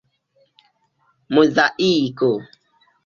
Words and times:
muzaiko 1.33 2.31